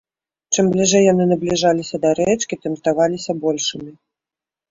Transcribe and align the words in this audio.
Чым 0.53 0.69
бліжэй 0.75 1.03
яны 1.07 1.27
набліжаліся 1.31 1.95
да 2.05 2.09
рэчкі, 2.21 2.59
тым 2.63 2.73
здаваліся 2.79 3.31
большымі. 3.43 3.91